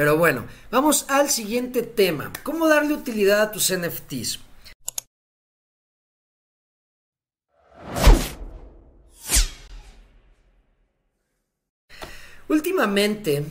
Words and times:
Pero 0.00 0.16
bueno, 0.16 0.46
vamos 0.70 1.04
al 1.08 1.28
siguiente 1.28 1.82
tema. 1.82 2.32
¿Cómo 2.42 2.68
darle 2.68 2.94
utilidad 2.94 3.42
a 3.42 3.52
tus 3.52 3.70
NFTs? 3.70 4.38
Últimamente, 12.48 13.44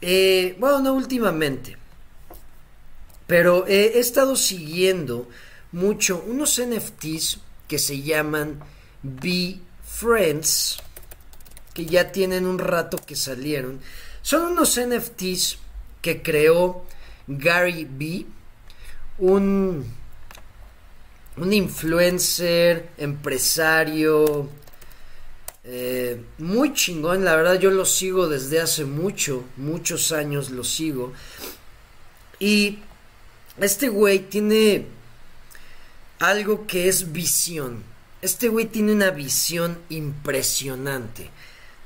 eh, 0.00 0.56
bueno, 0.58 0.80
no 0.80 0.94
últimamente, 0.94 1.76
pero 3.28 3.64
he 3.68 4.00
estado 4.00 4.34
siguiendo 4.34 5.28
mucho 5.70 6.24
unos 6.26 6.60
NFTs 6.60 7.38
que 7.68 7.78
se 7.78 8.02
llaman 8.02 8.58
Be 9.04 9.60
Friends, 9.86 10.78
que 11.72 11.86
ya 11.86 12.10
tienen 12.10 12.46
un 12.46 12.58
rato 12.58 12.98
que 12.98 13.14
salieron. 13.14 13.78
Son 14.22 14.42
unos 14.42 14.76
NFTs 14.76 15.67
que 16.02 16.22
creó 16.22 16.84
Gary 17.26 17.86
B, 17.90 18.26
un, 19.18 19.84
un 21.36 21.52
influencer, 21.52 22.90
empresario, 22.98 24.48
eh, 25.64 26.22
muy 26.38 26.72
chingón, 26.72 27.26
la 27.26 27.36
verdad 27.36 27.60
yo 27.60 27.70
lo 27.70 27.84
sigo 27.84 28.26
desde 28.26 28.58
hace 28.60 28.86
mucho, 28.86 29.44
muchos 29.56 30.12
años 30.12 30.50
lo 30.50 30.64
sigo. 30.64 31.12
Y 32.40 32.78
este 33.60 33.88
güey 33.88 34.20
tiene 34.20 34.86
algo 36.20 36.66
que 36.66 36.88
es 36.88 37.12
visión. 37.12 37.82
Este 38.22 38.48
güey 38.48 38.66
tiene 38.66 38.92
una 38.92 39.10
visión 39.10 39.78
impresionante. 39.90 41.30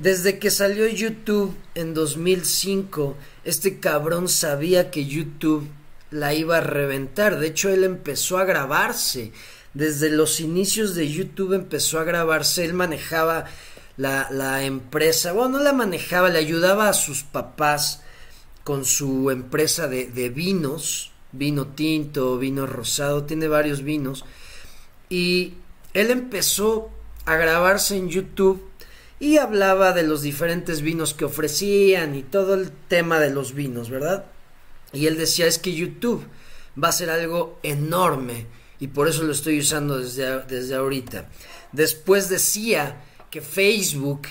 Desde 0.03 0.39
que 0.39 0.51
salió 0.51 0.87
YouTube 0.89 1.55
en 1.75 1.95
2005, 1.95 3.17
este 3.45 3.79
cabrón 3.79 4.29
sabía 4.29 4.91
que 4.91 5.07
YouTube 5.07 5.69
la 6.11 6.35
iba 6.35 6.59
a 6.59 6.61
reventar. 6.61 7.39
De 7.39 7.49
hecho, 7.49 7.71
él 7.71 7.85
empezó 7.85 8.39
a 8.39 8.45
grabarse. 8.45 9.33
Desde 9.75 10.11
los 10.11 10.41
inicios 10.41 10.95
de 10.95 11.11
YouTube 11.11 11.55
empezó 11.55 12.01
a 12.01 12.05
grabarse. 12.05 12.65
Él 12.65 12.75
manejaba 12.75 13.47
la, 13.97 14.65
empresa. 14.65 15.33
Bueno, 15.33 15.59
no 15.59 15.65
la 15.65 15.73
manejaba, 15.73 16.29
le 16.29 16.39
ayudaba 16.39 16.89
a 16.89 16.95
sus 16.95 17.23
papás 17.23 18.03
con 18.65 18.85
su 18.85 19.31
empresa 19.31 19.87
de 19.89 20.29
vinos 20.29 21.13
vino 21.33 21.69
tinto, 21.69 22.39
vino 22.39 22.67
rosado, 22.67 23.25
tiene 23.25 23.49
varios 23.49 23.83
vinos. 23.83 24.25
Y 25.09 25.55
él 25.95 26.11
empezó 26.11 26.91
a 27.25 27.37
grabarse 27.37 27.97
en 27.97 28.09
YouTube 28.09 28.71
y 29.23 29.39
hablaba 29.39 29.93
de 29.93 30.03
los 30.03 30.23
diferentes 30.23 30.83
vinos 30.83 31.15
que 31.15 31.25
ofrecían 31.25 32.17
y 32.17 32.25
todo 32.25 32.55
el 32.55 32.73
tema 32.73 33.21
de 33.21 33.31
los 33.31 33.55
vinos, 33.55 33.89
¿verdad? 33.89 34.25
Y 34.93 35.07
él 35.07 35.17
decía, 35.17 35.47
es 35.47 35.61
que 35.61 35.73
YouTube 35.73 36.27
va 36.83 36.89
a 36.89 36.93
ser 36.93 37.09
algo 37.09 37.57
enorme 37.63 38.47
y 38.81 38.89
por 38.89 39.07
eso 39.07 39.23
lo 39.23 39.31
estoy 39.31 39.61
usando 39.61 40.01
desde, 40.01 40.43
desde 40.47 40.75
ahorita. 40.75 41.29
Después 41.71 42.31
decía 42.31 43.01
que 43.31 43.43
Facebook 43.43 44.23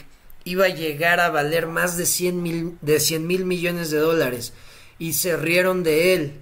iba 0.44 0.66
a 0.66 0.75
llegar 0.75 1.22
a 1.22 1.30
valer 1.30 1.67
más 1.67 1.95
de 1.95 2.06
100 2.06 2.44
mil, 2.44 2.78
de 2.81 3.00
100 3.00 3.25
mil 3.25 3.45
millones 3.45 3.92
de 3.92 4.00
dólares 4.00 4.52
y 5.00 5.14
se 5.14 5.38
rieron 5.38 5.84
de 5.84 6.16
él 6.16 6.34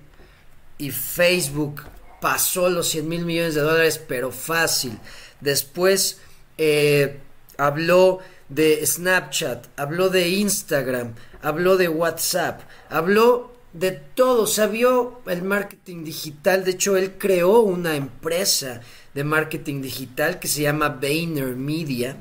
y 0.80 0.90
Facebook 0.90 1.84
pasó 2.20 2.72
los 2.72 2.88
100 2.88 3.08
mil 3.08 3.26
millones 3.26 3.54
de 3.54 3.62
dólares, 3.62 4.02
pero 4.08 4.32
fácil. 4.32 4.98
Después 5.40 6.18
eh, 6.58 7.20
habló 7.60 8.22
de 8.50 8.86
Snapchat, 8.86 9.68
habló 9.78 10.10
de 10.10 10.30
Instagram, 10.30 11.14
habló 11.42 11.78
de 11.78 11.88
WhatsApp, 11.88 12.62
habló 12.90 13.56
de 13.74 13.92
todo, 13.92 14.48
sabió 14.48 15.22
el 15.28 15.44
marketing 15.44 16.04
digital, 16.04 16.66
de 16.66 16.72
hecho 16.72 16.98
él 16.98 17.14
creó 17.18 17.62
una 17.62 17.96
empresa 17.96 18.82
de 19.14 19.24
marketing 19.24 19.82
digital 19.82 20.40
que 20.40 20.48
se 20.48 20.64
llama 20.64 20.90
Vayner 20.90 21.56
Media 21.56 22.18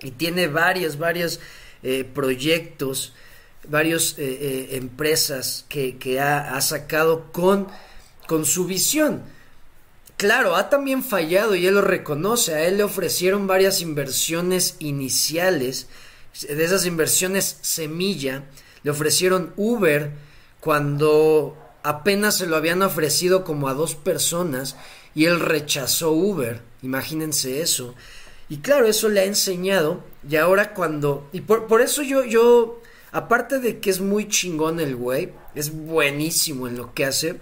y 0.00 0.12
tiene 0.12 0.46
varios, 0.46 0.98
varios 0.98 1.40
eh, 1.82 2.04
proyectos 2.04 3.12
varias 3.68 4.18
eh, 4.18 4.38
eh, 4.40 4.68
empresas 4.76 5.64
que, 5.68 6.20
ha, 6.20 6.56
ha, 6.56 6.60
sacado 6.60 7.30
con, 7.32 7.68
con 8.26 8.44
su 8.44 8.66
visión. 8.66 9.22
Claro, 10.20 10.54
ha 10.54 10.68
también 10.68 11.02
fallado 11.02 11.54
y 11.54 11.66
él 11.66 11.76
lo 11.76 11.80
reconoce. 11.80 12.52
A 12.52 12.66
él 12.66 12.76
le 12.76 12.82
ofrecieron 12.82 13.46
varias 13.46 13.80
inversiones 13.80 14.76
iniciales, 14.78 15.86
de 16.46 16.62
esas 16.62 16.84
inversiones 16.84 17.56
semilla. 17.62 18.44
Le 18.82 18.90
ofrecieron 18.90 19.54
Uber 19.56 20.12
cuando 20.60 21.56
apenas 21.82 22.36
se 22.36 22.46
lo 22.46 22.56
habían 22.56 22.82
ofrecido 22.82 23.44
como 23.44 23.66
a 23.66 23.72
dos 23.72 23.94
personas 23.94 24.76
y 25.14 25.24
él 25.24 25.40
rechazó 25.40 26.12
Uber. 26.12 26.60
Imagínense 26.82 27.62
eso. 27.62 27.94
Y 28.50 28.58
claro, 28.58 28.88
eso 28.88 29.08
le 29.08 29.20
ha 29.20 29.24
enseñado. 29.24 30.04
Y 30.28 30.36
ahora 30.36 30.74
cuando... 30.74 31.30
Y 31.32 31.40
por, 31.40 31.66
por 31.66 31.80
eso 31.80 32.02
yo, 32.02 32.26
yo 32.26 32.82
Aparte 33.12 33.58
de 33.58 33.80
que 33.80 33.88
es 33.88 34.00
muy 34.00 34.28
chingón 34.28 34.78
el 34.80 34.94
güey, 34.94 35.32
es 35.54 35.74
buenísimo 35.74 36.68
en 36.68 36.76
lo 36.76 36.94
que 36.94 37.06
hace. 37.06 37.40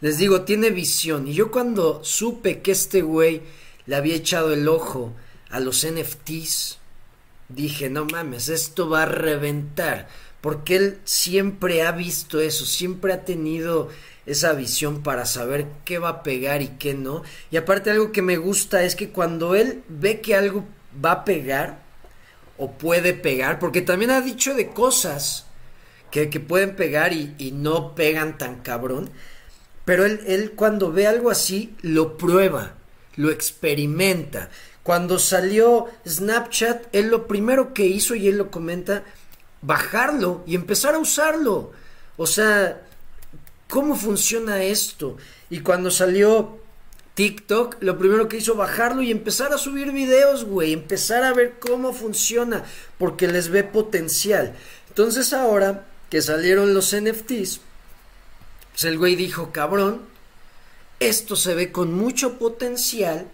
Les 0.00 0.18
digo, 0.18 0.42
tiene 0.42 0.70
visión. 0.70 1.28
Y 1.28 1.34
yo 1.34 1.50
cuando 1.50 2.04
supe 2.04 2.60
que 2.60 2.72
este 2.72 3.02
güey 3.02 3.42
le 3.86 3.96
había 3.96 4.14
echado 4.14 4.52
el 4.52 4.68
ojo 4.68 5.12
a 5.50 5.60
los 5.60 5.86
NFTs, 5.86 6.78
dije, 7.48 7.88
no 7.88 8.04
mames, 8.04 8.48
esto 8.48 8.88
va 8.88 9.02
a 9.02 9.06
reventar. 9.06 10.08
Porque 10.40 10.76
él 10.76 10.98
siempre 11.04 11.82
ha 11.82 11.92
visto 11.92 12.40
eso, 12.40 12.66
siempre 12.66 13.12
ha 13.12 13.24
tenido 13.24 13.88
esa 14.26 14.52
visión 14.52 15.02
para 15.02 15.24
saber 15.24 15.66
qué 15.84 15.98
va 15.98 16.08
a 16.08 16.22
pegar 16.22 16.62
y 16.62 16.68
qué 16.68 16.94
no. 16.94 17.22
Y 17.50 17.56
aparte 17.56 17.90
algo 17.90 18.12
que 18.12 18.22
me 18.22 18.36
gusta 18.36 18.82
es 18.84 18.96
que 18.96 19.10
cuando 19.10 19.54
él 19.54 19.82
ve 19.88 20.20
que 20.20 20.34
algo 20.34 20.64
va 21.04 21.12
a 21.12 21.24
pegar, 21.24 21.86
o 22.58 22.72
puede 22.72 23.12
pegar, 23.12 23.58
porque 23.58 23.82
también 23.82 24.10
ha 24.10 24.20
dicho 24.20 24.54
de 24.54 24.70
cosas 24.70 25.46
que, 26.10 26.26
pueden 26.40 26.76
pegar 26.76 27.12
y, 27.12 27.52
no 27.52 27.94
pegan 27.94 28.38
tan 28.38 28.62
cabrón, 28.62 29.10
pero 29.86 30.04
él, 30.04 30.20
él 30.26 30.52
cuando 30.54 30.92
ve 30.92 31.06
algo 31.06 31.30
así 31.30 31.74
lo 31.80 32.18
prueba, 32.18 32.74
lo 33.14 33.30
experimenta. 33.30 34.50
Cuando 34.82 35.18
salió 35.18 35.86
Snapchat, 36.06 36.94
él 36.94 37.06
lo 37.06 37.26
primero 37.26 37.72
que 37.72 37.86
hizo, 37.86 38.14
y 38.14 38.28
él 38.28 38.36
lo 38.36 38.50
comenta, 38.50 39.04
bajarlo 39.62 40.42
y 40.46 40.54
empezar 40.54 40.94
a 40.94 40.98
usarlo. 40.98 41.72
O 42.16 42.26
sea, 42.26 42.82
¿cómo 43.68 43.96
funciona 43.96 44.62
esto? 44.64 45.16
Y 45.50 45.60
cuando 45.60 45.90
salió 45.90 46.58
TikTok, 47.14 47.76
lo 47.80 47.96
primero 47.96 48.28
que 48.28 48.36
hizo 48.38 48.56
bajarlo 48.56 49.02
y 49.02 49.10
empezar 49.10 49.52
a 49.52 49.58
subir 49.58 49.92
videos, 49.92 50.44
güey, 50.44 50.72
empezar 50.72 51.24
a 51.24 51.32
ver 51.32 51.54
cómo 51.60 51.92
funciona, 51.92 52.64
porque 52.98 53.28
les 53.28 53.48
ve 53.48 53.64
potencial. 53.64 54.54
Entonces 54.88 55.32
ahora 55.32 55.86
que 56.10 56.22
salieron 56.22 56.74
los 56.74 56.94
NFTs, 56.94 57.60
pues 58.76 58.84
el 58.84 58.98
güey 58.98 59.16
dijo, 59.16 59.52
cabrón, 59.52 60.02
esto 61.00 61.34
se 61.34 61.54
ve 61.54 61.72
con 61.72 61.94
mucho 61.94 62.38
potencial, 62.38 63.26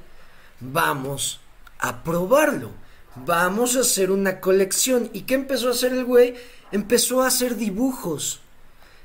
vamos 0.60 1.41
a 1.80 2.04
probarlo, 2.04 2.70
vamos 3.16 3.75
a 3.75 3.81
hacer 3.81 4.12
una 4.12 4.38
colección. 4.38 5.10
¿Y 5.12 5.22
qué 5.22 5.34
empezó 5.34 5.66
a 5.66 5.72
hacer 5.72 5.94
el 5.94 6.04
güey? 6.04 6.36
Empezó 6.70 7.22
a 7.22 7.26
hacer 7.26 7.56
dibujos. 7.56 8.38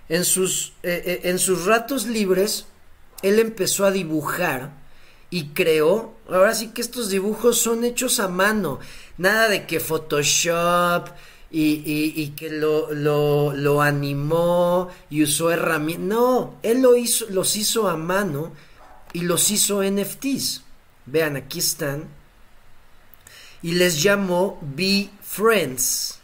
En 0.09 0.25
sus, 0.25 0.73
eh, 0.83 1.01
eh, 1.07 1.21
en 1.23 1.39
sus 1.39 1.65
ratos 1.65 2.05
libres, 2.05 2.67
él 3.23 3.39
empezó 3.39 3.87
a 3.87 3.91
dibujar 3.91 4.73
y 5.31 5.49
creó, 5.55 6.13
ahora 6.29 6.53
sí 6.53 6.67
que 6.67 6.81
estos 6.81 7.09
dibujos 7.09 7.57
son 7.57 7.83
hechos 7.83 8.19
a 8.19 8.27
mano, 8.27 8.79
nada 9.17 9.49
de 9.49 9.65
que 9.65 9.79
Photoshop 9.79 11.09
y, 11.49 12.13
y, 12.15 12.29
que 12.29 12.49
lo, 12.49 12.93
lo, 12.93 13.53
lo, 13.53 13.81
animó 13.81 14.89
y 15.09 15.23
usó 15.23 15.49
herramientas, 15.49 16.05
no, 16.05 16.55
él 16.61 16.81
lo 16.81 16.97
hizo, 16.97 17.25
los 17.29 17.55
hizo 17.55 17.87
a 17.87 17.95
mano 17.95 18.51
y 19.13 19.21
los 19.21 19.49
hizo 19.51 19.81
NFTs. 19.81 20.63
Vean, 21.05 21.37
aquí 21.37 21.59
están. 21.59 22.05
Y 23.61 23.71
les 23.73 24.03
llamó 24.03 24.59
Be 24.61 25.09
Friends. 25.23 26.19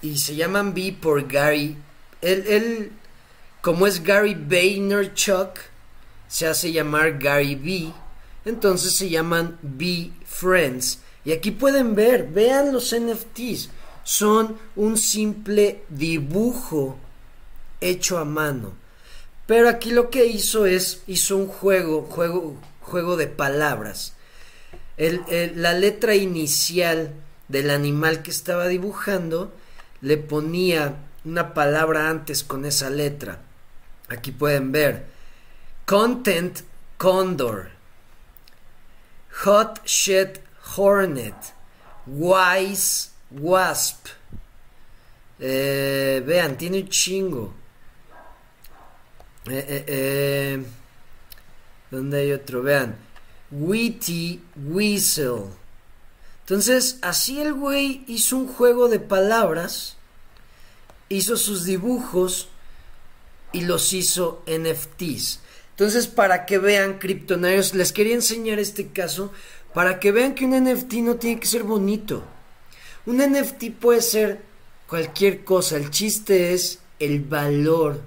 Y 0.00 0.18
se 0.18 0.36
llaman 0.36 0.74
Be 0.74 0.96
por 1.00 1.26
Gary. 1.26 1.76
Él, 2.20 2.44
él 2.46 2.92
como 3.60 3.86
es 3.86 4.02
Gary 4.02 4.34
Vaynerchuk, 4.34 5.58
se 6.28 6.46
hace 6.46 6.72
llamar 6.72 7.18
Gary 7.18 7.54
B. 7.54 7.92
Entonces 8.44 8.96
se 8.96 9.08
llaman 9.08 9.58
B 9.62 10.10
Friends. 10.24 11.00
Y 11.24 11.32
aquí 11.32 11.50
pueden 11.50 11.94
ver, 11.94 12.24
vean 12.28 12.72
los 12.72 12.94
NFTs. 12.94 13.70
Son 14.04 14.58
un 14.74 14.96
simple 14.96 15.84
dibujo 15.88 16.98
hecho 17.80 18.18
a 18.18 18.24
mano. 18.24 18.72
Pero 19.46 19.68
aquí 19.68 19.90
lo 19.90 20.10
que 20.10 20.26
hizo 20.26 20.66
es, 20.66 21.02
hizo 21.06 21.36
un 21.36 21.46
juego, 21.46 22.02
juego, 22.02 22.56
juego 22.80 23.16
de 23.16 23.26
palabras. 23.26 24.14
la 24.96 25.72
letra 25.74 26.14
inicial 26.14 27.12
del 27.48 27.70
animal 27.70 28.22
que 28.22 28.30
estaba 28.30 28.68
dibujando 28.68 29.52
le 30.00 30.16
ponía 30.16 30.96
una 31.24 31.54
palabra 31.54 32.08
antes 32.08 32.42
con 32.42 32.64
esa 32.64 32.90
letra. 32.90 33.40
Aquí 34.08 34.32
pueden 34.32 34.72
ver. 34.72 35.06
Content 35.86 36.60
Condor. 36.98 37.70
Hot 39.44 39.84
Shit 39.84 40.38
Hornet. 40.76 41.34
Wise 42.06 43.10
Wasp. 43.30 44.06
Eh, 45.38 46.22
vean, 46.24 46.56
tiene 46.56 46.82
un 46.82 46.88
chingo. 46.88 47.54
Eh, 49.46 49.84
eh. 49.86 50.64
¿Dónde 51.90 52.20
hay 52.20 52.32
otro? 52.32 52.62
Vean. 52.62 52.96
Witty 53.50 54.40
Weasel. 54.56 55.50
Entonces, 56.40 56.98
así 57.02 57.40
el 57.40 57.54
güey 57.54 58.04
hizo 58.08 58.36
un 58.36 58.48
juego 58.48 58.88
de 58.88 58.98
palabras, 58.98 59.96
hizo 61.08 61.36
sus 61.36 61.64
dibujos 61.64 62.48
y 63.52 63.62
los 63.62 63.92
hizo 63.92 64.42
NFTs. 64.46 65.40
Entonces, 65.70 66.06
para 66.06 66.46
que 66.46 66.58
vean, 66.58 66.98
criptonarios, 66.98 67.74
les 67.74 67.92
quería 67.92 68.14
enseñar 68.14 68.58
este 68.58 68.88
caso 68.88 69.32
para 69.74 69.98
que 69.98 70.12
vean 70.12 70.34
que 70.34 70.44
un 70.44 70.52
NFT 70.52 70.94
no 70.94 71.16
tiene 71.16 71.40
que 71.40 71.46
ser 71.46 71.62
bonito. 71.62 72.22
Un 73.06 73.18
NFT 73.18 73.70
puede 73.78 74.02
ser 74.02 74.42
cualquier 74.86 75.44
cosa. 75.44 75.76
El 75.76 75.90
chiste 75.90 76.52
es 76.52 76.80
el 76.98 77.20
valor 77.20 78.00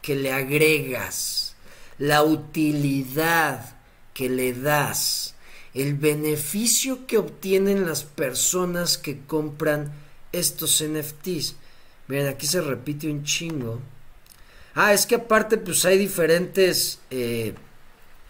que 0.00 0.14
le 0.14 0.32
agregas, 0.32 1.56
la 1.98 2.22
utilidad 2.22 3.76
que 4.12 4.28
le 4.28 4.52
das, 4.52 5.34
el 5.74 5.94
beneficio 5.94 7.06
que 7.06 7.18
obtienen 7.18 7.86
las 7.86 8.04
personas 8.04 8.96
que 8.96 9.20
compran 9.26 9.92
estos 10.32 10.82
NFTs. 10.82 11.56
Miren, 12.06 12.28
aquí 12.28 12.46
se 12.46 12.60
repite 12.60 13.10
un 13.10 13.24
chingo. 13.24 13.80
Ah, 14.74 14.92
es 14.92 15.06
que 15.06 15.16
aparte 15.16 15.56
pues 15.56 15.84
hay 15.84 15.98
diferentes 15.98 17.00
eh, 17.10 17.54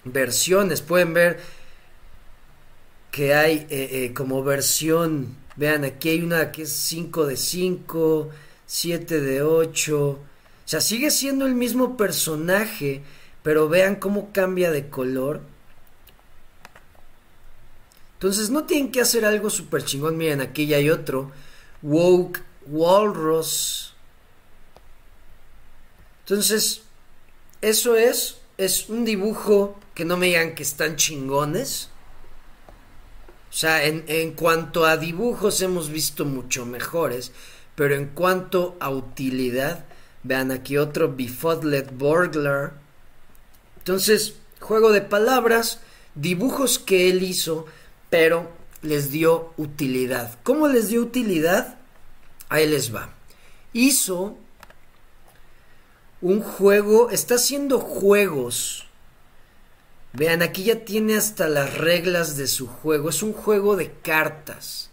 versiones. 0.05 0.81
Pueden 0.81 1.12
ver 1.12 1.40
que 3.14 3.32
hay 3.32 3.64
eh, 3.70 3.88
eh, 3.93 4.12
como 4.12 4.43
versión, 4.43 5.37
vean, 5.55 5.84
aquí 5.84 6.08
hay 6.08 6.22
una 6.22 6.50
que 6.50 6.62
es 6.62 6.72
5 6.72 7.26
de 7.26 7.37
5, 7.37 8.31
7 8.66 9.20
de 9.20 9.40
8, 9.40 10.08
o 10.08 10.19
sea, 10.64 10.81
sigue 10.81 11.12
siendo 11.12 11.46
el 11.46 11.55
mismo 11.55 11.96
personaje, 11.96 13.02
pero 13.44 13.69
vean 13.69 13.94
cómo 13.94 14.32
cambia 14.32 14.72
de 14.72 14.88
color. 14.88 15.43
Entonces 18.14 18.50
no 18.50 18.64
tienen 18.64 18.90
que 18.90 19.00
hacer 19.00 19.25
algo 19.25 19.49
súper 19.49 19.84
chingón. 19.84 20.17
Miren, 20.17 20.40
aquí 20.40 20.67
ya 20.67 20.78
hay 20.78 20.90
otro. 20.90 21.31
Woke 21.82 22.43
Walrus. 22.67 23.94
Entonces, 26.25 26.82
eso 27.60 27.94
es. 27.94 28.38
Es 28.58 28.88
un 28.88 29.05
dibujo 29.05 29.78
que 29.94 30.05
no 30.05 30.17
me 30.17 30.26
digan 30.26 30.56
que 30.56 30.64
están 30.64 30.96
chingones. 30.96 31.90
O 33.55 33.56
sea, 33.56 33.87
en, 33.87 34.05
en 34.09 34.33
cuanto 34.33 34.85
a 34.85 34.99
dibujos 34.99 35.62
hemos 35.62 35.89
visto 35.89 36.27
mucho 36.27 36.67
mejores. 36.67 37.33
Pero 37.75 37.95
en 37.95 38.09
cuanto 38.09 38.77
a 38.81 38.91
utilidad, 38.91 39.87
Vean 40.25 40.51
aquí 40.51 40.79
otro 40.79 41.15
Befuddled 41.15 41.93
Burglar. 41.93 42.73
Entonces, 43.79 44.35
juego 44.59 44.91
de 44.91 45.03
palabras, 45.03 45.81
dibujos 46.15 46.79
que 46.79 47.11
él 47.11 47.23
hizo, 47.23 47.67
pero 48.09 48.51
les 48.81 49.11
dio 49.11 49.53
utilidad. 49.59 50.39
¿Cómo 50.43 50.67
les 50.67 50.89
dio 50.89 51.03
utilidad? 51.03 51.77
Ahí 52.49 52.67
les 52.67 52.95
va. 52.95 53.11
Hizo 53.75 54.39
un 56.23 56.41
juego, 56.41 57.11
está 57.11 57.35
haciendo 57.35 57.79
juegos. 57.79 58.83
Vean, 60.14 60.43
aquí 60.43 60.64
ya 60.64 60.84
tiene 60.84 61.16
hasta 61.16 61.49
las 61.49 61.75
reglas 61.75 62.37
de 62.37 62.46
su 62.46 62.66
juego. 62.66 63.11
Es 63.11 63.22
un 63.22 63.32
juego 63.32 63.76
de 63.76 63.93
cartas. 64.02 64.90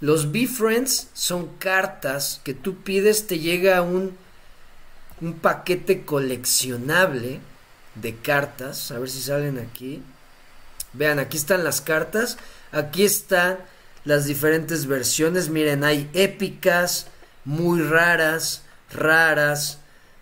Los 0.00 0.32
B-Friends 0.32 1.08
son 1.14 1.56
cartas 1.58 2.40
que 2.44 2.54
tú 2.54 2.82
pides, 2.82 3.26
te 3.26 3.38
llega 3.38 3.82
un 3.82 4.16
un 5.22 5.34
paquete 5.34 6.04
coleccionable 6.04 7.40
de 7.94 8.16
cartas. 8.16 8.90
A 8.90 8.98
ver 8.98 9.08
si 9.08 9.22
salen 9.22 9.58
aquí. 9.58 10.02
Vean, 10.92 11.18
aquí 11.18 11.36
están 11.36 11.64
las 11.64 11.80
cartas. 11.80 12.36
Aquí 12.72 13.04
están 13.04 13.58
las 14.04 14.24
diferentes 14.26 14.86
versiones. 14.86 15.48
Miren, 15.48 15.84
hay 15.84 16.10
épicas, 16.12 17.06
muy 17.44 17.80
raras, 17.80 18.62
raras. 18.92 19.78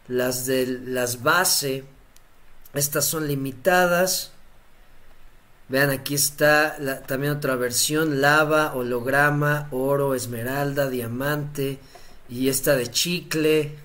Las 0.06 0.44
de 0.46 0.66
las 0.66 1.22
base. 1.22 1.84
Estas 2.74 3.04
son 3.04 3.26
limitadas. 3.26 4.32
Vean, 5.68 5.90
aquí 5.90 6.14
está 6.14 6.76
también 7.06 7.34
otra 7.34 7.56
versión. 7.56 8.20
Lava, 8.20 8.74
holograma, 8.74 9.68
oro, 9.70 10.14
esmeralda, 10.14 10.88
diamante. 10.88 11.78
Y 12.28 12.48
esta 12.48 12.76
de 12.76 12.90
chicle. 12.90 13.76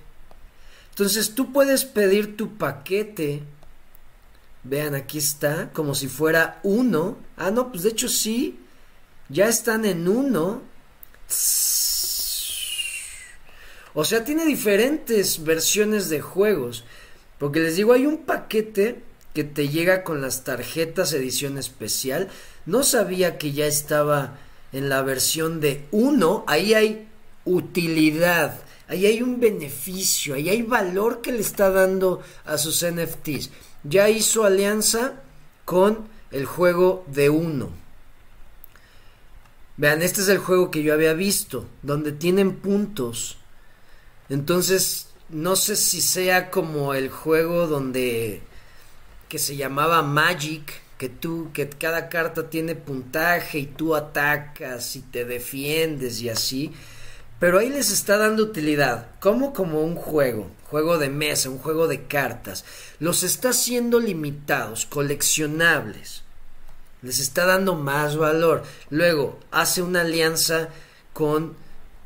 Entonces 0.90 1.36
tú 1.36 1.52
puedes 1.52 1.86
pedir 1.86 2.38
tu 2.38 2.58
paquete. 2.58 3.44
Vean, 4.64 4.96
aquí 4.96 5.20
está, 5.20 5.70
como 5.74 5.94
si 5.94 6.08
fuera 6.08 6.60
uno. 6.64 7.18
Ah, 7.38 7.52
no, 7.52 7.72
pues 7.72 7.84
de 7.84 7.90
hecho 7.90 8.08
sí. 8.08 8.60
Ya 9.30 9.48
están 9.48 9.86
en 9.86 10.08
uno. 10.08 10.62
O 13.94 14.04
sea, 14.04 14.24
tiene 14.24 14.46
diferentes 14.46 15.44
versiones 15.44 16.10
de 16.10 16.22
juegos. 16.22 16.84
Porque 17.38 17.60
les 17.60 17.76
digo, 17.76 17.94
hay 17.94 18.06
un 18.06 18.20
paquete 18.20 19.02
que 19.34 19.44
te 19.44 19.70
llega 19.70 20.04
con 20.04 20.22
las 20.22 20.44
tarjetas 20.44 21.14
edición 21.14 21.58
especial. 21.58 22.30
No 22.66 22.84
sabía 22.84 23.38
que 23.38 23.52
ya 23.52 23.66
estaba 23.66 24.38
en 24.72 24.90
la 24.90 25.02
versión 25.02 25.60
de 25.60 25.86
uno. 25.92 26.44
Ahí 26.48 26.74
hay 26.74 27.08
utilidad 27.44 28.60
ahí 28.88 29.06
hay 29.06 29.22
un 29.22 29.40
beneficio, 29.40 30.36
ahí 30.36 30.50
hay 30.50 30.62
valor 30.62 31.22
que 31.22 31.32
le 31.32 31.40
está 31.40 31.70
dando 31.72 32.22
a 32.46 32.58
sus 32.58 32.86
NFTs. 32.86 33.50
Ya 33.84 34.10
hizo 34.10 34.44
alianza 34.44 35.22
con 35.64 36.08
el 36.32 36.46
juego 36.46 37.06
de 37.08 37.30
uno. 37.30 37.70
Vean, 39.78 40.02
este 40.02 40.22
es 40.22 40.30
el 40.30 40.38
juego 40.38 40.72
que 40.72 40.84
yo 40.84 40.94
había 40.94 41.14
visto, 41.14 41.66
donde 41.82 42.12
tienen 42.12 42.56
puntos. 42.56 43.38
Entonces, 44.30 45.10
no 45.30 45.56
sé 45.56 45.76
si 45.76 46.02
sea 46.02 46.52
como 46.52 46.94
el 46.94 47.10
juego 47.10 47.68
donde 47.68 48.42
que 49.28 49.40
se 49.40 49.56
llamaba 49.56 50.02
Magic, 50.04 50.82
que 50.98 51.10
tú 51.10 51.50
que 51.54 51.68
cada 51.68 52.10
carta 52.10 52.50
tiene 52.50 52.76
puntaje 52.76 53.60
y 53.60 53.66
tú 53.66 53.96
atacas 53.96 54.96
y 54.96 55.02
te 55.02 55.26
defiendes 55.26 56.22
y 56.22 56.30
así. 56.30 56.74
Pero 57.40 57.60
ahí 57.60 57.70
les 57.70 57.92
está 57.92 58.18
dando 58.18 58.44
utilidad, 58.44 59.10
como 59.20 59.54
como 59.54 59.82
un 59.82 59.96
juego, 59.96 60.50
juego 60.70 60.98
de 60.98 61.10
mesa, 61.10 61.50
un 61.50 61.58
juego 61.58 61.88
de 61.88 62.04
cartas. 62.04 62.64
Los 63.00 63.24
está 63.24 63.50
haciendo 63.50 64.00
limitados, 64.00 64.86
coleccionables. 64.86 66.24
Les 67.02 67.20
está 67.20 67.46
dando 67.46 67.76
más 67.76 68.16
valor. 68.16 68.64
Luego 68.90 69.40
hace 69.52 69.82
una 69.82 70.02
alianza 70.02 70.70
con 71.14 71.56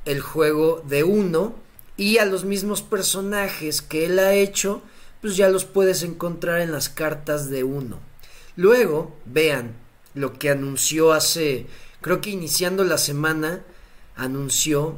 el 0.05 0.19
juego 0.19 0.83
de 0.87 1.03
uno 1.03 1.55
y 1.99 2.17
a 2.17 2.23
los 2.23 2.45
mismos 2.45 2.81
personajes 2.81 3.81
que 3.81 4.05
él 4.05 4.19
ha 4.19 4.33
hecho, 4.33 4.81
pues 5.19 5.35
ya 5.35 5.49
los 5.49 5.65
puedes 5.65 6.01
encontrar 6.01 6.61
en 6.61 6.71
las 6.71 6.87
cartas 6.87 7.49
de 7.49 7.65
uno. 7.65 7.99
Luego, 8.55 9.17
vean 9.25 9.75
lo 10.13 10.39
que 10.39 10.49
anunció 10.49 11.11
hace, 11.11 11.67
creo 11.99 12.21
que 12.21 12.29
iniciando 12.29 12.85
la 12.85 12.97
semana, 12.97 13.65
anunció 14.15 14.97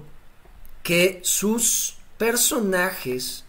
que 0.84 1.22
sus 1.24 1.96
personajes, 2.20 3.46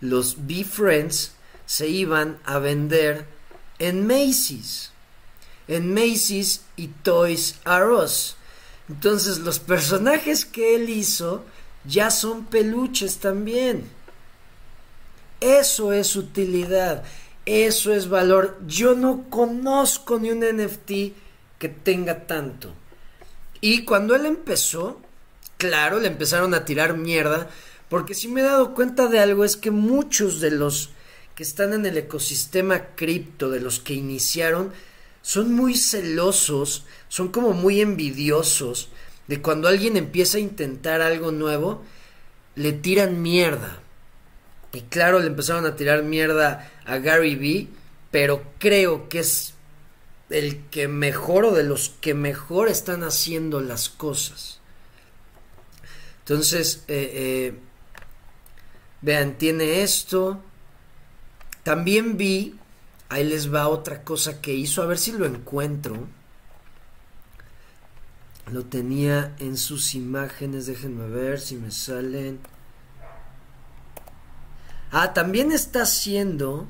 los 0.00 0.46
B-Friends, 0.46 1.32
se 1.66 1.88
iban 1.88 2.38
a 2.46 2.60
vender 2.60 3.26
en 3.78 4.06
Macy's. 4.06 4.90
En 5.68 5.92
Macy's 5.92 6.62
y 6.76 6.88
Toys 6.88 7.56
R 7.66 7.92
Us. 7.92 8.36
Entonces 8.88 9.40
los 9.40 9.58
personajes 9.58 10.46
que 10.46 10.76
él 10.76 10.88
hizo 10.88 11.44
ya 11.86 12.10
son 12.10 12.46
peluches 12.46 13.18
también. 13.18 13.84
Eso 15.40 15.92
es 15.92 16.16
utilidad, 16.16 17.04
eso 17.44 17.92
es 17.92 18.08
valor. 18.08 18.58
Yo 18.66 18.94
no 18.94 19.28
conozco 19.28 20.18
ni 20.18 20.30
un 20.30 20.40
NFT 20.40 20.90
que 21.58 21.68
tenga 21.68 22.26
tanto. 22.26 22.72
Y 23.60 23.84
cuando 23.84 24.14
él 24.14 24.26
empezó, 24.26 25.00
claro, 25.56 26.00
le 26.00 26.08
empezaron 26.08 26.54
a 26.54 26.64
tirar 26.64 26.96
mierda, 26.96 27.48
porque 27.88 28.14
si 28.14 28.28
me 28.28 28.40
he 28.40 28.44
dado 28.44 28.74
cuenta 28.74 29.06
de 29.08 29.20
algo 29.20 29.44
es 29.44 29.56
que 29.56 29.70
muchos 29.70 30.40
de 30.40 30.50
los 30.50 30.90
que 31.34 31.42
están 31.42 31.72
en 31.72 31.84
el 31.84 31.98
ecosistema 31.98 32.94
cripto, 32.94 33.50
de 33.50 33.60
los 33.60 33.80
que 33.80 33.94
iniciaron, 33.94 34.72
son 35.22 35.52
muy 35.54 35.76
celosos, 35.76 36.84
son 37.08 37.28
como 37.28 37.52
muy 37.52 37.80
envidiosos 37.80 38.88
de 39.28 39.40
cuando 39.40 39.68
alguien 39.68 39.96
empieza 39.96 40.38
a 40.38 40.40
intentar 40.40 41.00
algo 41.00 41.32
nuevo, 41.32 41.82
le 42.54 42.72
tiran 42.72 43.22
mierda. 43.22 43.80
Y 44.72 44.82
claro, 44.82 45.20
le 45.20 45.26
empezaron 45.26 45.66
a 45.66 45.76
tirar 45.76 46.02
mierda 46.02 46.70
a 46.84 46.98
Gary 46.98 47.36
Vee, 47.36 47.68
pero 48.10 48.42
creo 48.58 49.08
que 49.08 49.20
es 49.20 49.54
el 50.30 50.64
que 50.70 50.88
mejor 50.88 51.44
o 51.44 51.52
de 51.52 51.64
los 51.64 51.90
que 52.00 52.14
mejor 52.14 52.68
están 52.68 53.04
haciendo 53.04 53.60
las 53.60 53.88
cosas. 53.88 54.60
Entonces, 56.20 56.84
eh, 56.88 57.10
eh, 57.14 57.54
vean, 59.02 59.36
tiene 59.36 59.82
esto. 59.82 60.40
También 61.62 62.16
vi, 62.16 62.54
ahí 63.08 63.24
les 63.24 63.52
va 63.52 63.68
otra 63.68 64.02
cosa 64.02 64.40
que 64.40 64.54
hizo, 64.54 64.82
a 64.82 64.86
ver 64.86 64.98
si 64.98 65.12
lo 65.12 65.26
encuentro. 65.26 66.08
Lo 68.52 68.64
tenía 68.64 69.34
en 69.38 69.56
sus 69.56 69.94
imágenes, 69.94 70.66
déjenme 70.66 71.08
ver 71.08 71.40
si 71.40 71.56
me 71.56 71.70
salen. 71.70 72.40
Ah, 74.90 75.12
también 75.12 75.50
está 75.50 75.82
haciendo... 75.82 76.66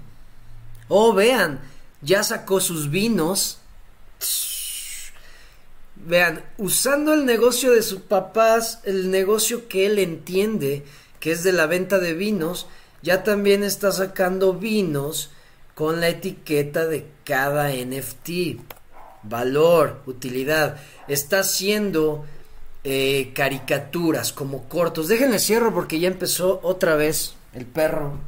Oh, 0.88 1.12
vean, 1.12 1.61
ya 2.00 2.23
sacó 2.23 2.61
sus 2.61 2.90
vinos. 2.90 3.59
Vean, 5.97 6.45
usando 6.59 7.14
el 7.14 7.25
negocio 7.25 7.73
de 7.73 7.83
sus 7.83 8.00
papás, 8.00 8.81
el 8.85 9.11
negocio 9.11 9.69
que 9.69 9.87
él 9.87 9.99
entiende, 9.99 10.85
que 11.21 11.33
es 11.33 11.43
de 11.43 11.52
la 11.52 11.66
venta 11.66 11.99
de 11.99 12.14
vinos, 12.14 12.66
ya 13.02 13.25
también 13.25 13.62
está 13.64 13.93
sacando 13.93 14.54
vinos 14.54 15.31
con 15.75 16.00
la 16.00 16.09
etiqueta 16.09 16.87
de 16.87 17.07
cada 17.25 17.71
NFT. 17.71 18.61
Valor, 19.25 20.02
utilidad. 20.07 20.76
Está 21.09 21.40
haciendo 21.40 22.25
eh, 22.85 23.33
caricaturas 23.35 24.33
como 24.33 24.69
cortos. 24.69 25.09
Déjenle 25.09 25.38
cierro 25.38 25.73
porque 25.73 25.99
ya 25.99 26.09
empezó 26.09 26.61
otra 26.62 26.97
vez 26.97 27.35
el 27.52 27.66
perro 27.66 28.19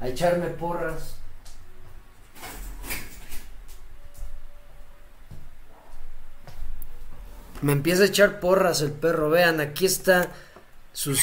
a 0.00 0.08
echarme 0.08 0.48
porras. 0.48 1.16
Me 7.62 7.72
empieza 7.72 8.02
a 8.02 8.06
echar 8.06 8.40
porras 8.40 8.80
el 8.80 8.90
perro. 8.90 9.30
Vean, 9.30 9.60
aquí 9.60 9.86
está 9.86 10.32
sus, 10.92 11.20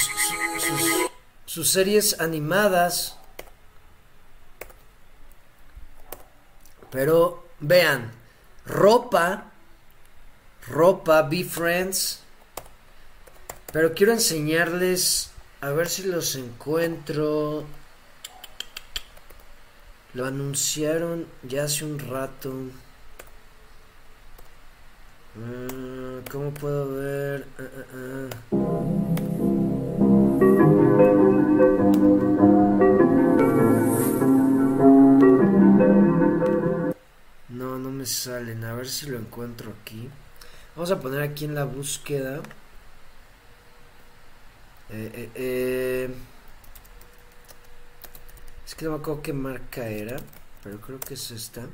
sus, 1.45 1.69
series 1.69 2.21
animadas. 2.21 3.17
Pero 6.91 7.45
vean, 7.59 8.13
ropa, 8.65 9.45
ropa, 10.67 11.21
be 11.23 11.43
friends. 11.43 12.21
Pero 13.71 13.93
quiero 13.93 14.13
enseñarles, 14.13 15.31
a 15.61 15.69
ver 15.71 15.89
si 15.89 16.03
los 16.03 16.35
encuentro. 16.35 17.65
Lo 20.13 20.25
anunciaron 20.25 21.27
ya 21.43 21.65
hace 21.65 21.85
un 21.85 21.99
rato. 21.99 22.51
Mm, 25.35 26.27
¿Cómo 26.31 26.51
puedo 26.51 26.95
ver? 26.95 27.45
Ah, 27.59 27.63
ah, 27.77 27.85
ah. 27.93 28.89
No, 37.59 37.77
no 37.77 37.91
me 37.91 38.05
salen. 38.05 38.63
A 38.63 38.73
ver 38.73 38.87
si 38.87 39.07
lo 39.07 39.17
encuentro 39.17 39.73
aquí. 39.81 40.09
Vamos 40.75 40.91
a 40.91 40.99
poner 41.01 41.21
aquí 41.21 41.43
en 41.45 41.55
la 41.55 41.65
búsqueda. 41.65 42.41
Eh, 44.89 45.11
eh, 45.13 45.31
eh. 45.35 46.15
Es 48.65 48.75
que 48.75 48.85
no 48.85 48.91
me 48.91 48.97
acuerdo 48.97 49.21
qué 49.21 49.33
marca 49.33 49.87
era, 49.87 50.17
pero 50.63 50.79
creo 50.79 50.99
que 50.99 51.15
es 51.15 51.31
esta. 51.31 51.67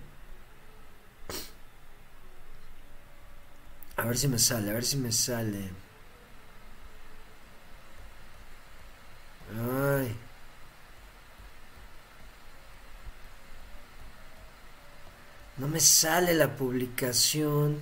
A 3.97 4.05
ver 4.05 4.17
si 4.17 4.27
me 4.27 4.39
sale, 4.39 4.71
a 4.71 4.73
ver 4.73 4.83
si 4.85 4.97
me 4.97 5.11
sale. 5.11 5.69
Ay. 9.51 10.15
No 15.57 15.64
me 15.75 15.81
sale 15.81 16.33
la 16.33 16.55
publicación. 16.55 17.79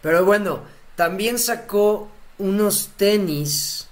Pero 0.00 0.24
bueno, 0.24 0.62
también 0.94 1.40
sacó 1.40 2.08
unos 2.38 2.90
tenis 2.96 3.88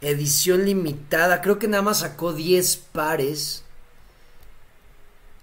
edición 0.00 0.64
limitada. 0.64 1.42
Creo 1.42 1.58
que 1.58 1.68
nada 1.68 1.82
más 1.82 1.98
sacó 1.98 2.32
10 2.32 2.76
pares. 2.90 3.64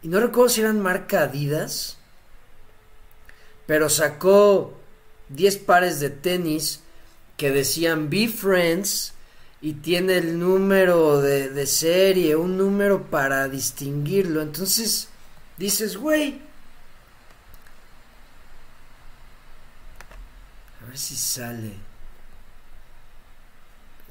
Y 0.01 0.08
no 0.08 0.20
recuerdo 0.20 0.50
si 0.50 0.62
eran 0.62 0.82
marca 0.82 1.22
Adidas 1.22 1.98
pero 3.67 3.88
sacó 3.88 4.74
10 5.29 5.58
pares 5.58 6.00
de 6.00 6.10
tenis 6.10 6.79
que 7.38 7.51
decían 7.51 8.10
Be 8.10 8.29
Friends 8.29 9.13
y 9.62 9.74
tiene 9.74 10.17
el 10.17 10.39
número 10.39 11.22
de, 11.22 11.67
serie, 11.67 12.36
un 12.36 12.58
número 12.58 13.03
para 13.12 13.48
distinguirlo. 13.48 14.41
Entonces 14.41 15.10
dices, 15.58 15.98
güey, 15.98 16.42
a 20.82 20.88
ver 20.88 20.98
si 20.98 21.16
sale. 21.16 21.74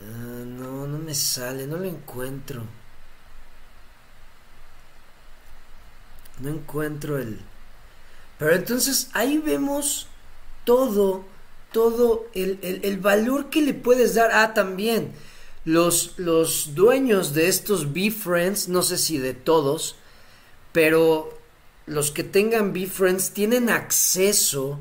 Ah, 0.01 0.45
no, 0.45 0.87
no 0.87 0.99
me 0.99 1.15
sale, 1.15 1.67
no 1.67 1.77
lo 1.77 1.85
encuentro. 1.85 2.65
No 6.41 6.49
encuentro 6.49 7.19
el... 7.19 7.41
Pero 8.39 8.57
entonces 8.57 9.09
ahí 9.13 9.39
vemos 9.39 10.09
todo, 10.65 11.25
todo 11.73 12.27
el, 12.35 12.99
valor 13.01 13.51
que 13.51 13.63
le 13.63 13.75
puedes 13.75 14.15
dar. 14.15 14.31
Ah, 14.33 14.53
también, 14.53 15.13
los, 15.65 16.19
los 16.19 16.75
dueños 16.75 17.35
de 17.35 17.49
estos 17.49 17.93
B-Friends, 17.93 18.69
no 18.69 18.83
sé 18.83 18.99
si 18.99 19.19
de 19.19 19.35
todos, 19.35 19.97
pero 20.75 21.38
los 21.87 22.11
que 22.11 22.23
tengan 22.23 22.75
B-Friends 22.75 23.31
tienen 23.31 23.71
acceso 23.71 24.78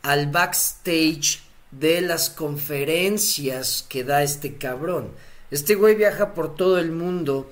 al 0.00 0.28
backstage 0.28 1.42
de 1.70 2.00
las 2.00 2.30
conferencias 2.30 3.84
que 3.86 4.04
da 4.04 4.22
este 4.22 4.56
cabrón. 4.56 5.10
Este 5.50 5.74
güey 5.74 5.96
viaja 5.96 6.32
por 6.32 6.54
todo 6.56 6.78
el 6.78 6.92
mundo 6.92 7.50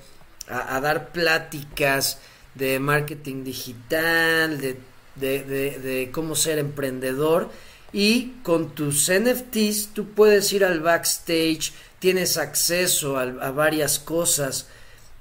a, 0.48 0.80
dar 0.80 1.12
pláticas 1.12 2.18
de 2.54 2.78
marketing 2.78 3.44
digital, 3.44 4.58
de 4.58 4.78
de, 5.16 6.10
cómo 6.12 6.34
ser 6.34 6.58
emprendedor. 6.58 7.50
Y 7.92 8.32
con 8.42 8.74
tus 8.74 9.10
NFTs 9.10 9.90
tú 9.94 10.08
puedes 10.10 10.52
ir 10.52 10.64
al 10.64 10.80
backstage, 10.80 11.72
tienes 11.98 12.36
acceso 12.36 13.16
a, 13.16 13.50
varias 13.52 13.98
cosas 13.98 14.66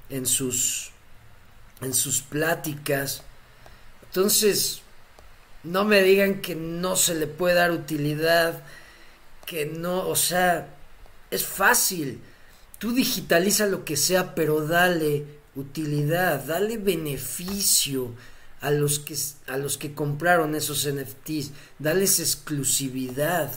en 0.09 0.25
sus, 0.25 0.91
en 1.85 1.93
sus 1.93 2.21
pláticas. 2.21 3.23
Entonces, 4.05 4.81
no 5.63 5.85
me 5.85 6.01
digan 6.03 6.41
que 6.41 6.55
no 6.55 6.95
se 6.95 7.15
le 7.15 7.27
puede 7.27 7.55
dar 7.55 7.71
utilidad, 7.71 8.63
que 9.45 9.65
no, 9.65 10.07
o 10.07 10.15
sea, 10.15 10.67
es 11.31 11.45
fácil. 11.45 12.21
Tú 12.79 12.93
digitaliza 12.93 13.65
lo 13.65 13.85
que 13.85 13.97
sea, 13.97 14.35
pero 14.35 14.65
dale 14.67 15.25
utilidad, 15.55 16.43
dale 16.43 16.77
beneficio 16.77 18.13
a 18.61 18.71
los 18.71 18.99
que, 18.99 19.15
a 19.47 19.57
los 19.57 19.77
que 19.77 19.93
compraron 19.93 20.55
esos 20.55 20.87
NFTs, 20.87 21.51
dales 21.79 22.19
exclusividad. 22.19 23.51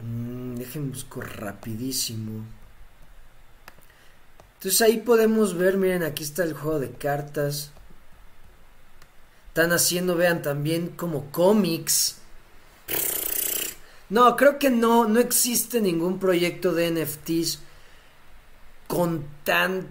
Mm, 0.00 0.56
déjenme 0.56 0.90
buscar 0.90 1.40
rapidísimo. 1.40 2.44
Entonces 4.64 4.80
ahí 4.80 4.96
podemos 4.96 5.58
ver, 5.58 5.76
miren, 5.76 6.02
aquí 6.02 6.24
está 6.24 6.42
el 6.42 6.54
juego 6.54 6.78
de 6.78 6.90
cartas. 6.90 7.70
Están 9.48 9.72
haciendo, 9.72 10.16
vean, 10.16 10.40
también 10.40 10.88
como 10.88 11.30
cómics. 11.30 12.16
No, 14.08 14.34
creo 14.38 14.58
que 14.58 14.70
no, 14.70 15.06
no 15.06 15.20
existe 15.20 15.82
ningún 15.82 16.18
proyecto 16.18 16.72
de 16.72 16.90
NFTs 16.92 17.58
con 18.86 19.26
tan 19.44 19.86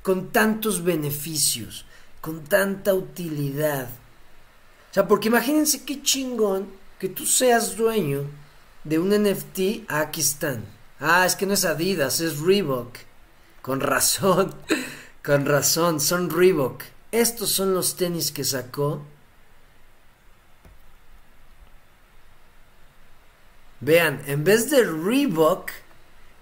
con 0.00 0.30
tantos 0.30 0.82
beneficios, 0.82 1.84
con 2.22 2.44
tanta 2.44 2.94
utilidad. 2.94 3.88
O 4.90 4.94
sea, 4.94 5.06
porque 5.06 5.28
imagínense 5.28 5.84
qué 5.84 6.02
chingón 6.02 6.66
que 6.98 7.10
tú 7.10 7.26
seas 7.26 7.76
dueño 7.76 8.24
de 8.84 8.98
un 8.98 9.10
NFT, 9.10 9.84
ah, 9.88 10.00
aquí 10.00 10.22
están. 10.22 10.64
Ah, 10.98 11.26
es 11.26 11.36
que 11.36 11.44
no 11.44 11.52
es 11.52 11.66
Adidas, 11.66 12.20
es 12.22 12.40
Reebok. 12.40 13.11
Con 13.62 13.80
razón, 13.80 14.54
con 15.24 15.46
razón, 15.46 16.00
son 16.00 16.30
Reebok. 16.30 16.82
Estos 17.12 17.50
son 17.50 17.74
los 17.74 17.96
tenis 17.96 18.32
que 18.32 18.44
sacó. 18.44 19.02
Vean, 23.80 24.22
en 24.26 24.44
vez 24.44 24.70
de 24.70 24.84
Reebok, 24.84 25.70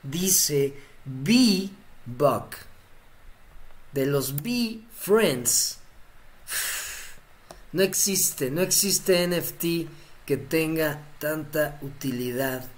dice 0.02 0.74
B-Buck. 1.04 2.56
De 3.92 4.06
los 4.06 4.42
B-Friends. 4.42 5.78
No 7.72 7.82
existe, 7.82 8.50
no 8.50 8.62
existe 8.62 9.28
NFT 9.28 9.88
que 10.26 10.36
tenga 10.36 11.00
tanta 11.20 11.78
utilidad. 11.82 12.68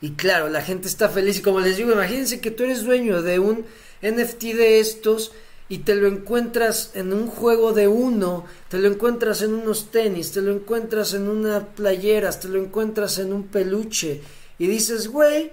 Y 0.00 0.12
claro, 0.12 0.48
la 0.48 0.62
gente 0.62 0.88
está 0.88 1.08
feliz 1.08 1.38
y 1.38 1.42
como 1.42 1.60
les 1.60 1.76
digo, 1.76 1.92
imagínense 1.92 2.40
que 2.40 2.50
tú 2.50 2.64
eres 2.64 2.84
dueño 2.84 3.22
de 3.22 3.38
un 3.38 3.66
NFT 4.02 4.42
de 4.54 4.80
estos 4.80 5.32
y 5.68 5.78
te 5.78 5.94
lo 5.94 6.08
encuentras 6.08 6.90
en 6.94 7.12
un 7.12 7.28
juego 7.28 7.72
de 7.72 7.86
uno, 7.86 8.44
te 8.68 8.78
lo 8.78 8.88
encuentras 8.88 9.42
en 9.42 9.54
unos 9.54 9.90
tenis, 9.90 10.32
te 10.32 10.40
lo 10.40 10.52
encuentras 10.52 11.14
en 11.14 11.28
unas 11.28 11.62
playeras, 11.76 12.40
te 12.40 12.48
lo 12.48 12.60
encuentras 12.60 13.18
en 13.18 13.32
un 13.32 13.44
peluche 13.44 14.22
y 14.58 14.66
dices, 14.66 15.08
güey, 15.08 15.52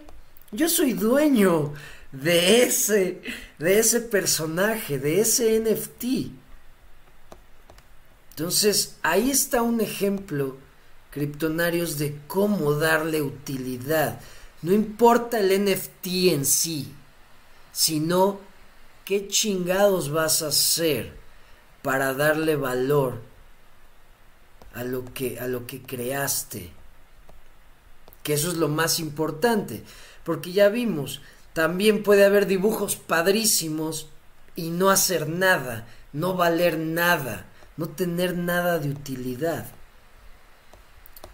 yo 0.52 0.70
soy 0.70 0.94
dueño 0.94 1.74
de 2.12 2.64
ese, 2.64 3.22
de 3.60 3.80
ese 3.80 4.02
personaje, 4.02 4.98
de 4.98 5.22
ese 5.22 5.60
NFT. 5.60 6.32
Entonces, 8.32 8.96
ahí 9.04 9.30
está 9.30 9.62
un 9.62 9.82
ejemplo, 9.82 10.58
criptonarios, 11.18 11.98
de 11.98 12.16
cómo 12.28 12.74
darle 12.74 13.24
utilidad. 13.24 14.20
No 14.62 14.72
importa 14.72 15.40
el 15.40 15.66
NFT 15.66 16.08
en 16.32 16.46
sí, 16.46 16.94
sino 17.72 18.40
qué 19.04 19.28
chingados 19.28 20.12
vas 20.12 20.44
a 20.44 20.50
hacer 20.50 21.16
para 21.82 22.14
darle 22.14 22.56
valor 22.56 23.20
a 24.76 24.84
lo 24.84 25.12
que 25.12 25.40
a 25.40 25.48
lo 25.48 25.66
que 25.66 25.82
creaste. 25.82 26.70
Que 28.22 28.34
eso 28.34 28.50
es 28.52 28.58
lo 28.58 28.68
más 28.68 29.00
importante, 29.00 29.84
porque 30.24 30.52
ya 30.52 30.70
vimos, 30.70 31.22
también 31.54 32.04
puede 32.04 32.26
haber 32.26 32.46
dibujos 32.46 32.96
padrísimos 32.96 34.10
y 34.56 34.70
no 34.70 34.92
hacer 34.92 35.28
nada, 35.30 35.88
no 36.14 36.36
valer 36.36 36.78
nada, 36.78 37.48
no 37.76 37.90
tener 37.90 38.38
nada 38.38 38.78
de 38.78 38.92
utilidad. 38.92 39.77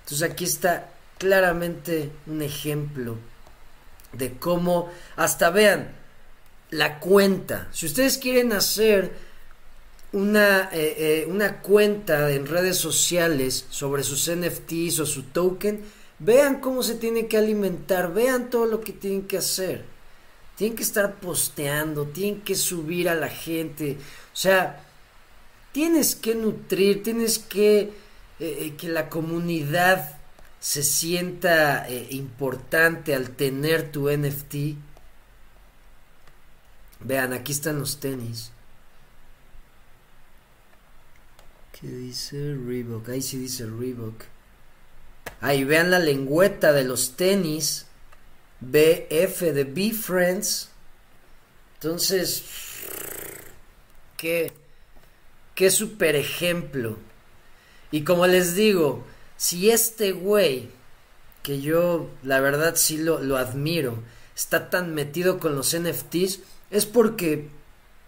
Entonces 0.04 0.30
aquí 0.30 0.44
está 0.44 0.90
claramente 1.18 2.12
un 2.28 2.42
ejemplo 2.42 3.18
de 4.12 4.34
cómo, 4.34 4.92
hasta 5.16 5.50
vean, 5.50 5.90
la 6.72 7.00
cuenta. 7.00 7.68
Si 7.72 7.86
ustedes 7.86 8.18
quieren 8.18 8.52
hacer 8.54 9.12
una, 10.12 10.70
eh, 10.72 10.96
eh, 10.98 11.26
una 11.28 11.62
cuenta 11.62 12.32
en 12.32 12.46
redes 12.46 12.78
sociales 12.78 13.66
sobre 13.70 14.04
sus 14.04 14.30
NFTs 14.30 15.00
o 15.00 15.06
su 15.06 15.24
token, 15.24 15.84
vean 16.20 16.60
cómo 16.60 16.84
se 16.84 16.96
tiene 16.96 17.28
que 17.28 17.38
alimentar, 17.38 18.14
vean 18.14 18.50
todo 18.50 18.66
lo 18.66 18.82
que 18.82 18.94
tienen 18.94 19.24
que 19.24 19.38
hacer. 19.38 19.86
Tienen 20.56 20.76
que 20.78 20.84
estar 20.84 21.16
posteando, 21.16 22.06
tienen 22.06 22.42
que 22.42 22.56
subir 22.56 23.10
a 23.10 23.16
la 23.16 23.30
gente. 23.30 23.98
O 24.34 24.36
sea, 24.36 24.84
tienes 25.72 26.16
que 26.16 26.36
nutrir, 26.36 27.02
tienes 27.02 27.40
que 27.40 27.92
eh, 28.46 28.76
que 28.76 28.90
la 28.90 29.08
comunidad 29.08 30.18
se 30.60 30.84
sienta 30.84 31.88
eh, 31.88 32.08
importante 32.10 33.16
al 33.16 33.30
tener 33.30 33.90
tu 33.90 34.10
NFT. 34.10 34.76
Vean, 37.00 37.32
aquí 37.32 37.54
están 37.54 37.80
los 37.80 38.02
tenis. 38.02 38.52
¿Qué 41.72 41.88
dice 41.88 42.54
Reebok? 42.56 43.08
Ahí 43.08 43.22
sí 43.22 43.38
dice 43.38 43.66
Reebok. 43.66 44.24
Ahí 45.40 45.64
vean 45.64 45.90
la 45.90 46.00
lengüeta 46.00 46.74
de 46.74 46.84
los 46.84 47.16
tenis. 47.16 47.86
BF 48.60 49.54
de 49.54 49.64
B 49.64 49.94
Friends. 49.94 50.70
Entonces, 51.76 52.44
qué, 54.18 54.52
qué 55.56 55.72
super 55.72 56.18
ejemplo. 56.18 56.98
Y 57.94 58.02
como 58.02 58.26
les 58.26 58.56
digo, 58.56 59.04
si 59.38 59.70
este 59.70 60.14
güey, 60.14 60.72
que 61.44 61.62
yo 61.62 62.10
la 62.24 62.40
verdad 62.40 62.74
sí 62.76 62.98
lo, 62.98 63.22
lo 63.22 63.38
admiro, 63.38 64.00
está 64.36 64.72
tan 64.72 64.96
metido 64.96 65.38
con 65.38 65.56
los 65.56 65.78
NFTs, 65.78 66.40
es 66.72 66.88
porque 66.88 67.50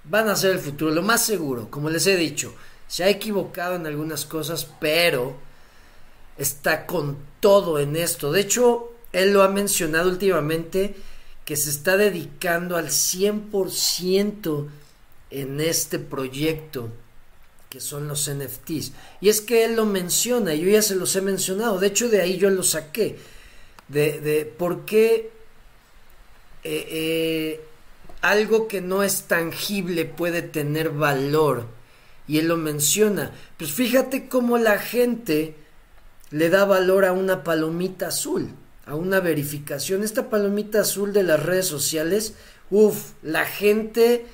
van 0.04 0.28
a 0.28 0.36
ser 0.36 0.54
el 0.54 0.60
futuro, 0.60 0.90
lo 0.90 1.04
más 1.04 1.24
seguro, 1.24 1.70
como 1.70 1.92
les 1.92 2.08
he 2.08 2.18
dicho, 2.18 2.56
se 2.88 3.04
ha 3.04 3.10
equivocado 3.10 3.76
en 3.76 3.86
algunas 3.86 4.26
cosas, 4.26 4.68
pero 4.80 5.36
está 6.36 6.88
con 6.88 7.16
todo 7.40 7.78
en 7.78 7.96
esto. 7.96 8.32
De 8.32 8.42
hecho, 8.42 8.92
él 9.14 9.34
lo 9.34 9.44
ha 9.44 9.50
mencionado 9.50 10.10
últimamente 10.10 10.96
que 11.46 11.56
se 11.56 11.70
está 11.70 11.96
dedicando 11.96 12.76
al 12.76 12.88
100% 12.88 14.68
en 15.30 15.62
este 15.62 16.00
proyecto 16.00 16.90
que 17.76 17.82
son 17.82 18.08
los 18.08 18.32
NFTs. 18.32 18.94
Y 19.20 19.28
es 19.28 19.42
que 19.42 19.66
él 19.66 19.76
lo 19.76 19.86
menciona, 19.86 20.56
yo 20.56 20.70
ya 20.70 20.82
se 20.82 20.96
los 20.96 21.14
he 21.18 21.22
mencionado, 21.22 21.78
de 21.78 21.88
hecho 21.88 22.08
de 22.08 22.22
ahí 22.22 22.38
yo 22.38 22.50
lo 22.50 22.64
saqué, 22.64 23.18
de, 23.90 24.22
de 24.22 24.46
por 24.46 24.86
qué 24.86 25.30
eh, 26.64 26.88
eh, 26.90 27.62
algo 28.22 28.70
que 28.70 28.80
no 28.80 29.04
es 29.04 29.24
tangible 29.24 30.06
puede 30.06 30.42
tener 30.42 30.92
valor. 30.92 31.66
Y 32.30 32.38
él 32.38 32.48
lo 32.48 32.56
menciona. 32.56 33.34
Pues 33.58 33.74
fíjate 33.74 34.30
cómo 34.30 34.58
la 34.58 34.80
gente 34.80 35.56
le 36.32 36.50
da 36.50 36.64
valor 36.64 37.04
a 37.04 37.12
una 37.12 37.44
palomita 37.44 38.08
azul, 38.08 38.52
a 38.86 38.96
una 38.96 39.20
verificación. 39.20 40.02
Esta 40.02 40.30
palomita 40.30 40.80
azul 40.80 41.12
de 41.12 41.24
las 41.24 41.44
redes 41.44 41.66
sociales, 41.66 42.36
uff, 42.72 43.12
la 43.22 43.44
gente 43.44 44.28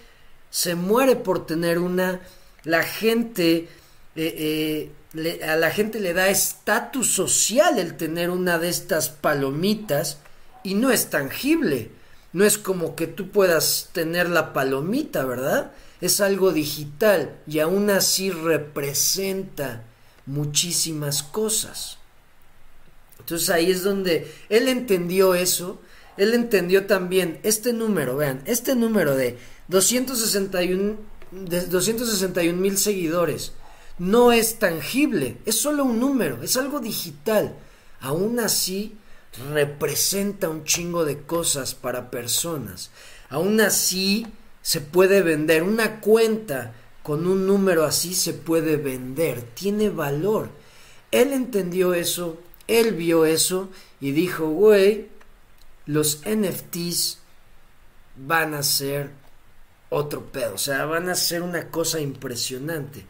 se 0.51 0.75
muere 0.75 1.15
por 1.15 1.47
tener 1.47 1.79
una 1.79 2.21
la 2.63 2.83
gente, 2.83 3.67
eh, 4.15 4.91
eh, 5.15 5.43
a 5.43 5.55
la 5.55 5.71
gente 5.71 5.99
le 5.99 6.13
da 6.13 6.29
estatus 6.29 7.11
social 7.11 7.79
el 7.79 7.97
tener 7.97 8.29
una 8.29 8.59
de 8.59 8.69
estas 8.69 9.09
palomitas 9.09 10.19
y 10.63 10.75
no 10.75 10.91
es 10.91 11.09
tangible. 11.09 11.91
No 12.33 12.45
es 12.45 12.57
como 12.57 12.95
que 12.95 13.07
tú 13.07 13.29
puedas 13.29 13.89
tener 13.91 14.29
la 14.29 14.53
palomita, 14.53 15.25
¿verdad? 15.25 15.71
Es 15.99 16.21
algo 16.21 16.51
digital 16.51 17.35
y 17.45 17.59
aún 17.59 17.89
así 17.89 18.31
representa 18.31 19.83
muchísimas 20.25 21.23
cosas. 21.23 21.97
Entonces 23.19 23.49
ahí 23.49 23.69
es 23.69 23.83
donde 23.83 24.33
él 24.49 24.67
entendió 24.67 25.35
eso. 25.35 25.81
Él 26.17 26.33
entendió 26.33 26.85
también 26.85 27.39
este 27.43 27.73
número, 27.73 28.15
vean, 28.15 28.41
este 28.45 28.75
número 28.75 29.15
de 29.15 29.37
261 29.67 30.83
de 30.83 31.10
261 31.31 32.59
mil 32.59 32.77
seguidores. 32.77 33.53
No 33.97 34.31
es 34.31 34.59
tangible, 34.59 35.37
es 35.45 35.59
solo 35.59 35.83
un 35.83 35.99
número, 35.99 36.41
es 36.43 36.57
algo 36.57 36.79
digital. 36.79 37.55
Aún 37.99 38.39
así, 38.39 38.97
representa 39.53 40.49
un 40.49 40.63
chingo 40.63 41.05
de 41.05 41.21
cosas 41.21 41.75
para 41.75 42.11
personas. 42.11 42.91
Aún 43.29 43.61
así, 43.61 44.27
se 44.61 44.81
puede 44.81 45.21
vender. 45.21 45.63
Una 45.63 45.99
cuenta 45.99 46.73
con 47.03 47.27
un 47.27 47.47
número 47.47 47.83
así 47.83 48.13
se 48.13 48.33
puede 48.33 48.77
vender, 48.77 49.41
tiene 49.41 49.89
valor. 49.89 50.49
Él 51.11 51.33
entendió 51.33 51.93
eso, 51.93 52.39
él 52.67 52.93
vio 52.93 53.25
eso 53.25 53.69
y 53.99 54.11
dijo, 54.11 54.47
güey, 54.47 55.09
los 55.85 56.21
NFTs 56.25 57.17
van 58.15 58.53
a 58.53 58.63
ser 58.63 59.11
otro 59.91 60.25
pedo. 60.31 60.55
O 60.55 60.57
sea, 60.57 60.85
van 60.85 61.09
a 61.09 61.15
ser 61.15 61.43
una 61.43 61.69
cosa 61.69 61.99
impresionante. 61.99 63.05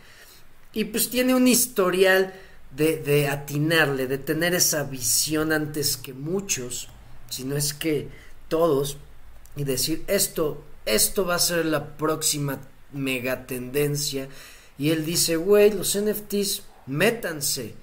Y 0.74 0.86
pues 0.86 1.10
tiene 1.10 1.34
un 1.34 1.48
historial 1.48 2.34
de, 2.76 2.98
de, 2.98 3.28
atinarle, 3.28 4.08
de 4.08 4.18
tener 4.18 4.54
esa 4.54 4.84
visión 4.84 5.54
antes 5.54 5.96
que 5.96 6.14
muchos, 6.14 6.90
si 7.30 7.44
no 7.44 7.56
es 7.56 7.74
que 7.74 8.10
todos, 8.48 8.98
y 9.56 9.64
decir 9.64 10.04
esto, 10.08 10.64
esto 10.86 11.26
va 11.26 11.36
a 11.36 11.40
ser 11.40 11.66
la 11.66 11.98
próxima 11.98 12.60
mega 12.92 13.46
tendencia. 13.46 14.28
Y 14.78 14.90
él 14.90 15.06
dice, 15.06 15.36
güey, 15.36 15.72
los 15.72 15.98
NFTs, 15.98 16.64
métanse, 16.88 17.76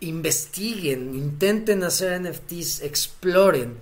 investiguen, 0.00 1.14
intenten 1.14 1.84
hacer 1.84 2.20
NFTs, 2.20 2.82
exploren 2.82 3.78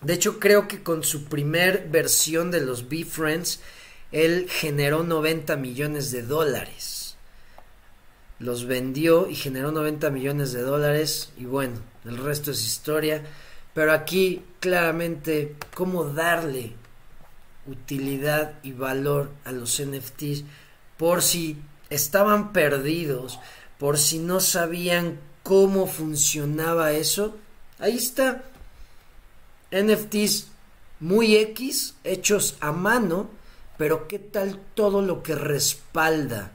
de 0.00 0.14
hecho, 0.14 0.38
creo 0.38 0.68
que 0.68 0.82
con 0.82 1.02
su 1.02 1.24
primer 1.24 1.88
versión 1.88 2.50
de 2.50 2.60
los 2.60 2.88
B-Friends, 2.88 3.60
él 4.12 4.46
generó 4.48 5.02
90 5.02 5.56
millones 5.56 6.12
de 6.12 6.22
dólares. 6.22 7.16
Los 8.38 8.66
vendió 8.66 9.28
y 9.28 9.34
generó 9.34 9.72
90 9.72 10.10
millones 10.10 10.52
de 10.52 10.62
dólares. 10.62 11.32
Y 11.36 11.46
bueno, 11.46 11.80
el 12.04 12.16
resto 12.18 12.52
es 12.52 12.64
historia. 12.64 13.24
Pero 13.74 13.92
aquí 13.92 14.42
claramente 14.60 15.56
cómo 15.74 16.04
darle 16.04 16.72
utilidad 17.66 18.54
y 18.62 18.72
valor 18.72 19.30
a 19.44 19.52
los 19.52 19.82
NFTs 19.82 20.44
por 20.96 21.22
si 21.22 21.56
estaban 21.90 22.52
perdidos, 22.52 23.38
por 23.78 23.98
si 23.98 24.18
no 24.18 24.40
sabían 24.40 25.18
cómo 25.42 25.86
funcionaba 25.86 26.92
eso, 26.92 27.36
ahí 27.78 27.96
está. 27.96 28.42
NFTs 29.70 30.48
muy 31.00 31.36
X, 31.36 31.94
hechos 32.04 32.56
a 32.60 32.72
mano, 32.72 33.30
pero 33.76 34.08
qué 34.08 34.18
tal 34.18 34.60
todo 34.74 35.02
lo 35.02 35.22
que 35.22 35.34
respalda 35.34 36.52